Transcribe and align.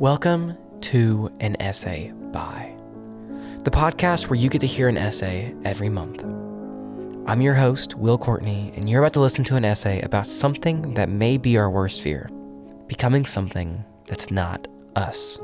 Welcome 0.00 0.56
to 0.82 1.28
An 1.40 1.60
Essay 1.60 2.12
By, 2.30 2.72
the 3.64 3.70
podcast 3.72 4.28
where 4.28 4.38
you 4.38 4.48
get 4.48 4.60
to 4.60 4.66
hear 4.68 4.86
an 4.86 4.96
essay 4.96 5.52
every 5.64 5.88
month. 5.88 6.22
I'm 7.28 7.40
your 7.40 7.54
host, 7.54 7.96
Will 7.96 8.16
Courtney, 8.16 8.72
and 8.76 8.88
you're 8.88 9.02
about 9.02 9.14
to 9.14 9.20
listen 9.20 9.44
to 9.46 9.56
an 9.56 9.64
essay 9.64 10.00
about 10.02 10.28
something 10.28 10.94
that 10.94 11.08
may 11.08 11.36
be 11.36 11.58
our 11.58 11.68
worst 11.68 12.00
fear 12.00 12.30
becoming 12.86 13.26
something 13.26 13.84
that's 14.06 14.30
not 14.30 14.68
us. 14.94 15.40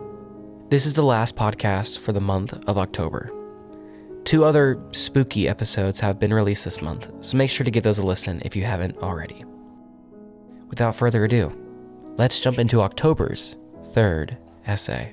This 0.69 0.87
is 0.87 0.95
the 0.95 1.03
last 1.03 1.35
podcast 1.35 1.99
for 1.99 2.13
the 2.13 2.21
month 2.21 2.53
of 2.69 2.79
October. 2.79 3.33
Two 4.23 4.45
other 4.45 4.81
spooky 4.93 5.49
episodes 5.49 5.99
have 5.99 6.21
been 6.21 6.33
released 6.33 6.65
this 6.65 6.81
month, 6.81 7.11
so 7.23 7.37
make 7.37 7.51
sure 7.51 7.65
to 7.65 7.73
give 7.73 7.83
those 7.83 7.99
a 7.99 8.07
listen 8.07 8.41
if 8.45 8.55
you 8.55 8.63
haven't 8.63 8.99
already. 8.99 9.45
Without 10.69 10.95
further 10.95 11.25
ado, 11.25 11.53
let's 12.19 12.39
jump 12.39 12.61
into 12.61 12.83
October's 12.83 13.57
third 13.87 14.37
essay. 14.67 15.13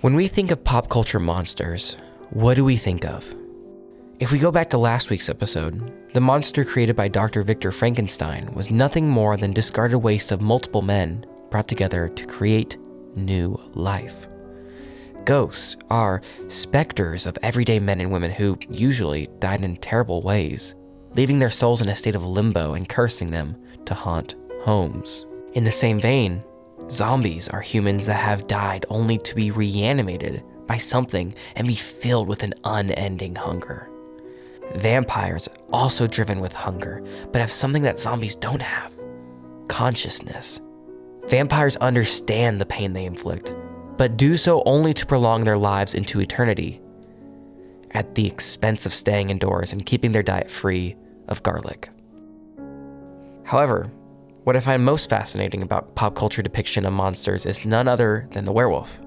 When 0.00 0.14
we 0.14 0.28
think 0.28 0.50
of 0.50 0.62
pop 0.62 0.88
culture 0.88 1.18
monsters, 1.18 1.96
what 2.30 2.54
do 2.54 2.64
we 2.64 2.76
think 2.76 3.04
of? 3.04 3.34
If 4.20 4.30
we 4.30 4.38
go 4.38 4.50
back 4.50 4.70
to 4.70 4.78
last 4.78 5.10
week's 5.10 5.28
episode, 5.28 5.92
the 6.14 6.20
monster 6.20 6.64
created 6.64 6.96
by 6.96 7.08
Dr. 7.08 7.42
Victor 7.42 7.72
Frankenstein 7.72 8.52
was 8.54 8.70
nothing 8.70 9.08
more 9.08 9.36
than 9.36 9.52
discarded 9.52 10.02
waste 10.02 10.32
of 10.32 10.40
multiple 10.40 10.82
men 10.82 11.26
brought 11.50 11.68
together 11.68 12.08
to 12.08 12.26
create 12.26 12.76
new 13.14 13.60
life. 13.74 14.26
Ghosts 15.24 15.76
are 15.90 16.22
specters 16.48 17.26
of 17.26 17.36
everyday 17.42 17.78
men 17.78 18.00
and 18.00 18.12
women 18.12 18.30
who 18.30 18.58
usually 18.70 19.28
died 19.38 19.64
in 19.64 19.76
terrible 19.76 20.22
ways, 20.22 20.74
leaving 21.14 21.38
their 21.38 21.50
souls 21.50 21.80
in 21.80 21.88
a 21.88 21.94
state 21.94 22.14
of 22.14 22.24
limbo 22.24 22.74
and 22.74 22.88
cursing 22.88 23.30
them 23.30 23.56
to 23.86 23.94
haunt 23.94 24.34
homes. 24.62 25.26
In 25.54 25.64
the 25.64 25.72
same 25.72 26.00
vein, 26.00 26.42
zombies 26.90 27.48
are 27.48 27.60
humans 27.60 28.06
that 28.06 28.14
have 28.14 28.46
died 28.46 28.84
only 28.88 29.18
to 29.18 29.34
be 29.34 29.50
reanimated 29.50 30.42
by 30.66 30.76
something 30.76 31.34
and 31.54 31.66
be 31.66 31.74
filled 31.74 32.28
with 32.28 32.42
an 32.42 32.54
unending 32.64 33.36
hunger. 33.36 33.88
Vampires 34.74 35.48
are 35.48 35.56
also 35.72 36.06
driven 36.06 36.40
with 36.40 36.52
hunger, 36.52 37.02
but 37.32 37.40
have 37.40 37.50
something 37.50 37.82
that 37.82 37.98
zombies 37.98 38.34
don't 38.34 38.62
have 38.62 38.92
consciousness. 39.68 40.60
Vampires 41.28 41.76
understand 41.76 42.60
the 42.60 42.66
pain 42.66 42.92
they 42.92 43.04
inflict, 43.04 43.54
but 43.96 44.16
do 44.16 44.36
so 44.36 44.62
only 44.64 44.94
to 44.94 45.06
prolong 45.06 45.44
their 45.44 45.58
lives 45.58 45.94
into 45.94 46.20
eternity 46.20 46.80
at 47.92 48.14
the 48.14 48.26
expense 48.26 48.86
of 48.86 48.94
staying 48.94 49.30
indoors 49.30 49.72
and 49.72 49.86
keeping 49.86 50.12
their 50.12 50.22
diet 50.22 50.50
free 50.50 50.96
of 51.28 51.42
garlic. 51.42 51.90
However, 53.46 53.92
what 54.42 54.56
I 54.56 54.60
find 54.60 54.84
most 54.84 55.08
fascinating 55.08 55.62
about 55.62 55.94
pop 55.94 56.16
culture 56.16 56.42
depiction 56.42 56.84
of 56.84 56.92
monsters 56.92 57.46
is 57.46 57.64
none 57.64 57.86
other 57.86 58.28
than 58.32 58.44
the 58.44 58.50
werewolf. 58.50 59.00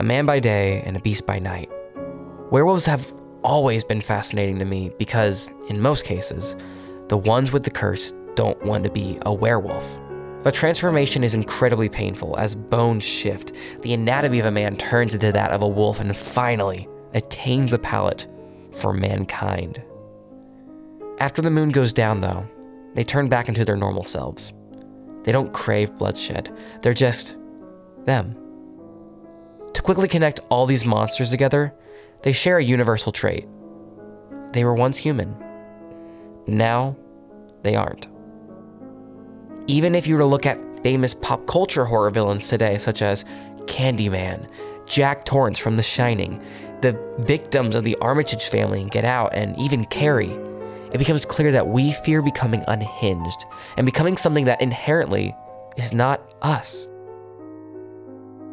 A 0.00 0.02
man 0.02 0.26
by 0.26 0.40
day 0.40 0.82
and 0.84 0.96
a 0.96 1.00
beast 1.00 1.26
by 1.26 1.38
night. 1.38 1.70
Werewolves 2.50 2.86
have 2.86 3.14
always 3.44 3.84
been 3.84 4.00
fascinating 4.00 4.58
to 4.58 4.64
me 4.64 4.90
because, 4.98 5.48
in 5.68 5.80
most 5.80 6.04
cases, 6.04 6.56
the 7.06 7.16
ones 7.16 7.52
with 7.52 7.62
the 7.62 7.70
curse 7.70 8.12
don't 8.34 8.60
want 8.64 8.82
to 8.82 8.90
be 8.90 9.16
a 9.24 9.32
werewolf. 9.32 9.96
The 10.42 10.50
transformation 10.50 11.22
is 11.22 11.34
incredibly 11.34 11.88
painful 11.88 12.36
as 12.38 12.56
bones 12.56 13.04
shift, 13.04 13.52
the 13.82 13.94
anatomy 13.94 14.40
of 14.40 14.46
a 14.46 14.50
man 14.50 14.76
turns 14.76 15.14
into 15.14 15.30
that 15.30 15.52
of 15.52 15.62
a 15.62 15.68
wolf, 15.68 16.00
and 16.00 16.16
finally 16.16 16.88
attains 17.14 17.72
a 17.72 17.78
palate 17.78 18.26
for 18.72 18.92
mankind. 18.92 19.80
After 21.18 21.42
the 21.42 21.50
moon 21.50 21.70
goes 21.70 21.92
down, 21.92 22.20
though, 22.20 22.48
they 22.96 23.04
turn 23.04 23.28
back 23.28 23.48
into 23.48 23.64
their 23.64 23.76
normal 23.76 24.04
selves. 24.04 24.52
They 25.22 25.30
don't 25.30 25.52
crave 25.52 25.94
bloodshed, 25.96 26.52
they're 26.82 26.94
just 26.94 27.36
them. 28.04 28.36
To 29.74 29.82
quickly 29.82 30.08
connect 30.08 30.40
all 30.48 30.66
these 30.66 30.84
monsters 30.84 31.30
together, 31.30 31.74
they 32.22 32.32
share 32.32 32.58
a 32.58 32.64
universal 32.64 33.12
trait. 33.12 33.46
They 34.52 34.64
were 34.64 34.74
once 34.74 34.96
human. 34.96 35.36
Now, 36.46 36.96
they 37.62 37.76
aren't. 37.76 38.08
Even 39.66 39.94
if 39.94 40.06
you 40.06 40.14
were 40.14 40.20
to 40.20 40.26
look 40.26 40.46
at 40.46 40.58
famous 40.82 41.12
pop 41.12 41.46
culture 41.46 41.84
horror 41.84 42.10
villains 42.10 42.48
today, 42.48 42.78
such 42.78 43.02
as 43.02 43.24
Candyman, 43.66 44.48
Jack 44.86 45.24
Torrance 45.24 45.58
from 45.58 45.76
The 45.76 45.82
Shining, 45.82 46.42
the 46.80 46.98
victims 47.18 47.74
of 47.74 47.84
the 47.84 47.96
Armitage 47.96 48.48
family 48.48 48.80
in 48.80 48.88
Get 48.88 49.04
Out, 49.04 49.34
and 49.34 49.58
even 49.58 49.84
Carrie, 49.86 50.38
it 50.92 50.98
becomes 50.98 51.24
clear 51.24 51.52
that 51.52 51.68
we 51.68 51.92
fear 51.92 52.22
becoming 52.22 52.64
unhinged 52.68 53.44
and 53.76 53.84
becoming 53.84 54.16
something 54.16 54.44
that 54.44 54.62
inherently 54.62 55.34
is 55.76 55.92
not 55.92 56.20
us. 56.42 56.88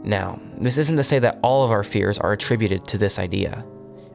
Now, 0.04 0.40
this 0.58 0.78
isn't 0.78 0.98
to 0.98 1.04
say 1.04 1.20
that 1.20 1.40
all 1.42 1.64
of 1.64 1.72
our 1.72 1.84
fears 1.84 2.20
are 2.20 2.34
attributed 2.34 2.86
to 2.88 2.98
this 2.98 3.20
idea, 3.20 3.66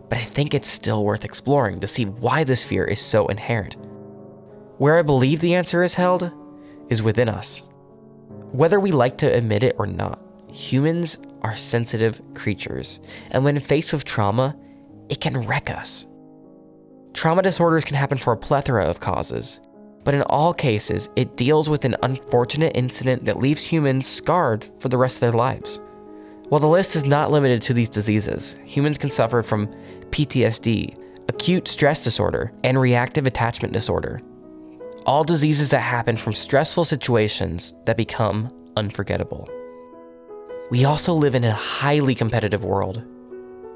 but 0.08 0.18
I 0.18 0.24
think 0.24 0.52
it's 0.52 0.68
still 0.68 1.04
worth 1.04 1.24
exploring 1.24 1.80
to 1.80 1.86
see 1.86 2.04
why 2.04 2.44
this 2.44 2.64
fear 2.64 2.84
is 2.84 3.00
so 3.00 3.26
inherent. 3.28 3.76
Where 4.76 4.98
I 4.98 5.02
believe 5.02 5.40
the 5.40 5.54
answer 5.54 5.82
is 5.82 5.94
held 5.94 6.30
is 6.88 7.02
within 7.02 7.28
us. 7.28 7.68
Whether 8.52 8.78
we 8.80 8.92
like 8.92 9.18
to 9.18 9.32
admit 9.32 9.62
it 9.62 9.76
or 9.78 9.86
not, 9.86 10.20
humans 10.52 11.18
are 11.42 11.56
sensitive 11.56 12.20
creatures, 12.34 13.00
and 13.30 13.44
when 13.44 13.58
faced 13.60 13.92
with 13.92 14.04
trauma, 14.04 14.56
it 15.08 15.20
can 15.20 15.46
wreck 15.46 15.70
us. 15.70 16.06
Trauma 17.12 17.42
disorders 17.42 17.84
can 17.84 17.96
happen 17.96 18.18
for 18.18 18.32
a 18.32 18.36
plethora 18.36 18.84
of 18.84 19.00
causes, 19.00 19.60
but 20.04 20.14
in 20.14 20.22
all 20.22 20.54
cases, 20.54 21.10
it 21.16 21.36
deals 21.36 21.68
with 21.68 21.84
an 21.84 21.96
unfortunate 22.02 22.76
incident 22.76 23.24
that 23.24 23.38
leaves 23.38 23.62
humans 23.62 24.06
scarred 24.06 24.66
for 24.78 24.88
the 24.88 24.98
rest 24.98 25.16
of 25.16 25.20
their 25.20 25.32
lives. 25.32 25.80
While 26.48 26.60
the 26.60 26.68
list 26.68 26.96
is 26.96 27.04
not 27.04 27.30
limited 27.30 27.60
to 27.62 27.74
these 27.74 27.90
diseases, 27.90 28.56
humans 28.64 28.96
can 28.96 29.10
suffer 29.10 29.42
from 29.42 29.66
PTSD, 30.10 30.96
acute 31.28 31.68
stress 31.68 32.02
disorder, 32.02 32.52
and 32.64 32.80
reactive 32.80 33.26
attachment 33.26 33.74
disorder, 33.74 34.22
all 35.04 35.24
diseases 35.24 35.70
that 35.70 35.80
happen 35.80 36.16
from 36.16 36.32
stressful 36.32 36.84
situations 36.84 37.74
that 37.84 37.96
become 37.96 38.48
unforgettable. 38.76 39.48
We 40.70 40.84
also 40.84 41.14
live 41.14 41.34
in 41.34 41.44
a 41.44 41.52
highly 41.52 42.14
competitive 42.14 42.64
world. 42.64 43.02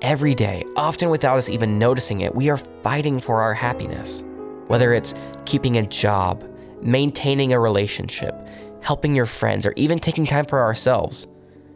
Every 0.03 0.35
day, 0.35 0.65
often 0.75 1.11
without 1.11 1.39
us 1.39 1.49
even 1.49 1.79
noticing 1.79 2.23
it, 2.23 2.35
we 2.35 2.51
are 2.51 2.57
fighting 2.57 3.21
for 3.21 3.41
our 3.41 3.55
happiness. 3.55 4.25
Whether 4.67 4.93
it's 4.93 5.15
keeping 5.45 5.77
a 5.77 5.87
job, 5.87 6.43
maintaining 6.83 7.53
a 7.53 7.61
relationship, 7.61 8.35
helping 8.81 9.15
your 9.15 9.27
friends, 9.27 9.65
or 9.65 9.73
even 9.77 10.01
taking 10.01 10.27
time 10.27 10.45
for 10.45 10.61
ourselves. 10.61 11.29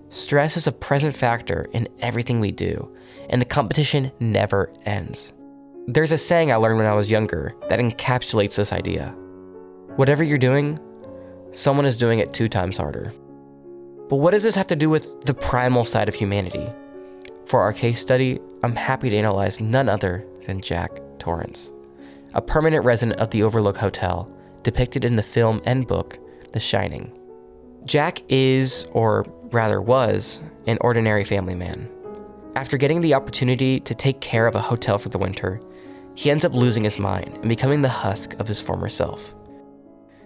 Stress 0.09 0.56
is 0.56 0.66
a 0.66 0.72
present 0.72 1.14
factor 1.14 1.69
in 1.72 1.88
everything 2.00 2.41
we 2.41 2.50
do, 2.50 2.92
and 3.31 3.41
the 3.41 3.47
competition 3.47 4.10
never 4.19 4.72
ends. 4.84 5.32
There's 5.87 6.10
a 6.10 6.19
saying 6.19 6.50
I 6.50 6.56
learned 6.56 6.78
when 6.78 6.88
I 6.88 6.94
was 6.94 7.08
younger 7.08 7.54
that 7.69 7.78
encapsulates 7.78 8.56
this 8.56 8.72
idea 8.72 9.14
Whatever 9.94 10.25
you're 10.25 10.37
doing, 10.37 10.81
someone 11.53 11.87
is 11.87 11.97
doing 11.97 12.19
it 12.19 12.34
two 12.34 12.48
times 12.48 12.76
harder. 12.76 13.14
But 14.08 14.16
what 14.16 14.32
does 14.32 14.43
this 14.43 14.56
have 14.56 14.66
to 14.66 14.76
do 14.76 14.91
with 14.91 15.22
the 15.22 15.32
primal 15.32 15.84
side 15.84 16.08
of 16.08 16.14
humanity? 16.16 16.69
For 17.47 17.61
our 17.61 17.73
case 17.73 18.01
study, 18.01 18.41
I'm 18.65 18.75
happy 18.75 19.09
to 19.09 19.17
analyze 19.17 19.61
none 19.61 19.89
other 19.89 20.27
than 20.47 20.61
Jack 20.61 21.01
Torrance, 21.21 21.71
a 22.34 22.43
permanent 22.43 22.84
resident 22.84 23.21
of 23.21 23.31
the 23.31 23.45
Overlook 23.45 23.77
Hotel, 23.77 24.29
depicted 24.65 25.05
in 25.05 25.15
the 25.15 25.23
film 25.23 25.62
and 25.65 25.87
book 25.87 26.19
The 26.51 26.59
Shining. 26.59 27.17
Jack 27.85 28.21
is, 28.29 28.85
or 28.91 29.25
rather 29.53 29.81
was, 29.81 30.43
an 30.67 30.77
ordinary 30.81 31.23
family 31.23 31.55
man. 31.55 31.89
After 32.56 32.77
getting 32.77 33.01
the 33.01 33.15
opportunity 33.15 33.79
to 33.79 33.95
take 33.95 34.21
care 34.21 34.49
of 34.49 34.56
a 34.56 34.61
hotel 34.61 34.99
for 34.99 35.11
the 35.11 35.19
winter, 35.19 35.61
he 36.17 36.32
ends 36.32 36.44
up 36.44 36.53
losing 36.53 36.82
his 36.82 36.99
mind 36.99 37.32
and 37.37 37.49
becoming 37.49 37.81
the 37.81 37.88
husk 37.88 38.35
of 38.41 38.49
his 38.49 38.61
former 38.61 38.88
self. 38.88 39.37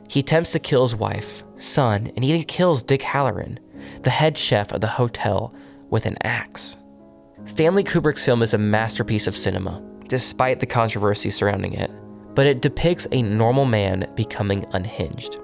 He 0.09 0.21
attempts 0.21 0.53
to 0.53 0.59
kill 0.59 0.81
his 0.81 0.95
wife, 0.95 1.43
son, 1.57 2.11
and 2.17 2.25
even 2.25 2.45
kills 2.45 2.83
Dick 2.83 3.03
Hallorann, 3.03 3.59
the 4.05 4.11
head 4.11 4.39
chef 4.39 4.73
of 4.73 4.81
the 4.81 4.87
hotel, 4.87 5.53
with 5.91 6.07
an 6.07 6.17
axe. 6.25 6.79
Stanley 7.45 7.85
Kubrick's 7.85 8.25
film 8.25 8.43
is 8.43 8.55
a 8.55 8.59
masterpiece 8.59 9.27
of 9.27 9.37
cinema, 9.37 9.83
despite 10.09 10.61
the 10.61 10.67
controversy 10.67 11.31
surrounding 11.31 11.73
it, 11.73 11.91
but 12.35 12.47
it 12.47 12.61
depicts 12.61 13.07
a 13.13 13.23
normal 13.23 13.65
man 13.65 14.11
becoming 14.15 14.67
unhinged. 14.73 15.39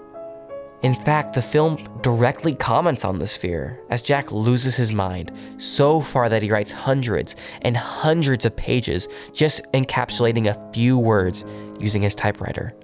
In 0.83 0.95
fact, 0.95 1.33
the 1.33 1.43
film 1.43 1.79
directly 2.03 2.55
comments 2.55 3.05
on 3.05 3.19
this 3.19 3.37
fear 3.37 3.81
as 3.89 4.03
Jack 4.03 4.31
loses 4.31 4.77
his 4.77 4.93
mind 4.93 5.33
so 5.59 6.01
far 6.01 6.29
that 6.29 6.43
he 6.43 6.51
writes 6.51 6.71
hundreds 6.71 7.35
and 7.63 7.77
hundreds 7.77 8.45
of 8.45 8.55
pages 8.57 9.09
just 9.33 9.65
encapsulating 9.73 10.47
a 10.47 10.73
few 10.73 10.99
words 10.99 11.47
using 11.81 12.03
his 12.03 12.15
typewriter. 12.15 12.75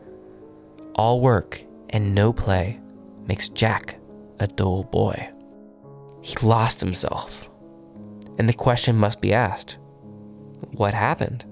All 0.95 1.21
work 1.21 1.63
and 1.91 2.15
no 2.15 2.33
play 2.33 2.81
makes 3.27 3.51
Jack 3.51 4.01
a 4.41 4.47
dull 4.47 4.85
boy. 4.85 5.31
He 6.23 6.35
lost 6.37 6.81
himself. 6.81 7.49
And 8.39 8.49
the 8.49 8.55
question 8.55 8.97
must 8.97 9.21
be 9.21 9.33
asked 9.33 9.79
what 10.73 10.95
happened? 10.95 11.45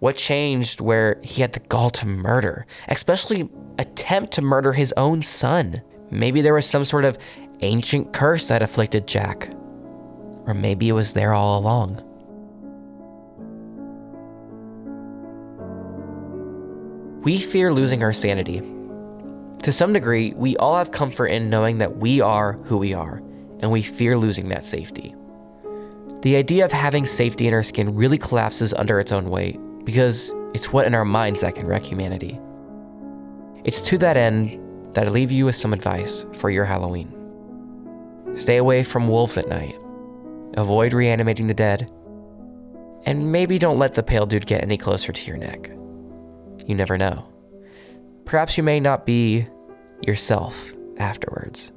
What 0.00 0.16
changed 0.16 0.80
where 0.80 1.20
he 1.22 1.42
had 1.42 1.52
the 1.52 1.60
gall 1.60 1.90
to 1.90 2.06
murder, 2.06 2.66
especially 2.88 3.48
attempt 3.78 4.32
to 4.32 4.42
murder 4.42 4.72
his 4.72 4.92
own 4.96 5.22
son? 5.22 5.82
Maybe 6.10 6.40
there 6.40 6.54
was 6.54 6.66
some 6.66 6.84
sort 6.84 7.04
of 7.04 7.16
ancient 7.60 8.12
curse 8.12 8.48
that 8.48 8.62
afflicted 8.62 9.06
Jack. 9.06 9.50
Or 10.46 10.54
maybe 10.54 10.88
it 10.88 10.92
was 10.92 11.14
there 11.14 11.32
all 11.32 11.58
along. 11.58 12.02
We 17.22 17.38
fear 17.38 17.72
losing 17.72 18.02
our 18.02 18.12
sanity. 18.12 18.60
To 19.62 19.70
some 19.70 19.92
degree, 19.92 20.32
we 20.34 20.56
all 20.56 20.76
have 20.76 20.90
comfort 20.90 21.26
in 21.26 21.48
knowing 21.48 21.78
that 21.78 21.98
we 21.98 22.20
are 22.20 22.54
who 22.64 22.78
we 22.78 22.94
are, 22.94 23.22
and 23.62 23.70
we 23.70 23.80
fear 23.80 24.18
losing 24.18 24.48
that 24.48 24.64
safety. 24.64 25.14
The 26.22 26.36
idea 26.36 26.64
of 26.64 26.72
having 26.72 27.06
safety 27.06 27.48
in 27.48 27.54
our 27.54 27.62
skin 27.62 27.94
really 27.94 28.18
collapses 28.18 28.74
under 28.74 29.00
its 29.00 29.12
own 29.12 29.30
weight 29.30 29.58
because 29.84 30.34
it's 30.54 30.72
what 30.72 30.86
in 30.86 30.94
our 30.94 31.04
minds 31.04 31.40
that 31.40 31.54
can 31.54 31.66
wreck 31.66 31.82
humanity. 31.82 32.38
It's 33.64 33.80
to 33.82 33.98
that 33.98 34.16
end 34.16 34.60
that 34.94 35.06
I 35.06 35.10
leave 35.10 35.32
you 35.32 35.46
with 35.46 35.56
some 35.56 35.72
advice 35.72 36.26
for 36.34 36.50
your 36.50 36.64
Halloween. 36.64 37.12
Stay 38.34 38.56
away 38.56 38.82
from 38.82 39.08
wolves 39.08 39.36
at 39.36 39.48
night, 39.48 39.76
avoid 40.54 40.92
reanimating 40.92 41.46
the 41.46 41.54
dead, 41.54 41.90
and 43.04 43.32
maybe 43.32 43.58
don't 43.58 43.78
let 43.78 43.94
the 43.94 44.02
pale 44.02 44.26
dude 44.26 44.46
get 44.46 44.62
any 44.62 44.78
closer 44.78 45.12
to 45.12 45.26
your 45.26 45.36
neck. 45.36 45.70
You 46.66 46.74
never 46.74 46.96
know. 46.96 47.26
Perhaps 48.24 48.56
you 48.56 48.62
may 48.62 48.78
not 48.78 49.06
be 49.06 49.46
yourself 50.02 50.70
afterwards. 50.98 51.72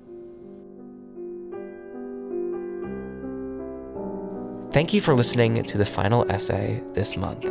Thank 4.76 4.94
you 4.94 5.00
for 5.00 5.16
listening 5.16 5.64
to 5.64 5.78
the 5.78 5.86
final 5.86 6.30
essay 6.30 6.84
this 6.92 7.16
month. 7.16 7.46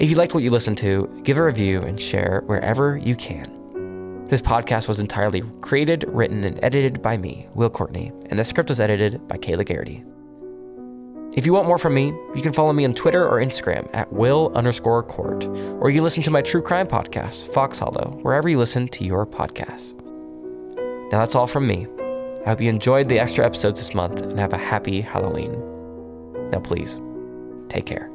If 0.00 0.08
you 0.08 0.16
liked 0.16 0.32
what 0.32 0.42
you 0.42 0.50
listened 0.50 0.78
to, 0.78 1.20
give 1.22 1.36
a 1.36 1.44
review 1.44 1.82
and 1.82 2.00
share 2.00 2.44
wherever 2.46 2.96
you 2.96 3.14
can. 3.14 4.24
This 4.24 4.40
podcast 4.40 4.88
was 4.88 5.00
entirely 5.00 5.42
created, 5.60 6.06
written, 6.08 6.42
and 6.44 6.58
edited 6.64 7.02
by 7.02 7.18
me, 7.18 7.46
Will 7.52 7.68
Courtney, 7.68 8.10
and 8.30 8.38
the 8.38 8.44
script 8.44 8.70
was 8.70 8.80
edited 8.80 9.28
by 9.28 9.36
Kayla 9.36 9.66
Garrity. 9.66 10.02
If 11.34 11.44
you 11.44 11.52
want 11.52 11.66
more 11.66 11.76
from 11.76 11.92
me, 11.92 12.06
you 12.34 12.40
can 12.40 12.54
follow 12.54 12.72
me 12.72 12.86
on 12.86 12.94
Twitter 12.94 13.28
or 13.28 13.36
Instagram 13.36 13.90
at 13.92 14.10
will 14.10 14.50
underscore 14.54 15.02
court, 15.02 15.44
or 15.44 15.90
you 15.90 15.96
can 15.96 16.04
listen 16.04 16.22
to 16.22 16.30
my 16.30 16.40
true 16.40 16.62
crime 16.62 16.86
podcast, 16.86 17.52
Fox 17.52 17.78
Hollow, 17.78 18.18
wherever 18.22 18.48
you 18.48 18.56
listen 18.56 18.88
to 18.88 19.04
your 19.04 19.26
podcasts. 19.26 19.92
Now 21.12 21.18
that's 21.18 21.34
all 21.34 21.46
from 21.46 21.66
me. 21.66 21.86
I 22.46 22.48
hope 22.48 22.62
you 22.62 22.70
enjoyed 22.70 23.10
the 23.10 23.20
extra 23.20 23.44
episodes 23.44 23.78
this 23.78 23.92
month 23.92 24.22
and 24.22 24.40
have 24.40 24.54
a 24.54 24.58
happy 24.58 25.02
Halloween. 25.02 25.69
Now 26.50 26.60
please, 26.60 27.00
take 27.68 27.86
care. 27.86 28.10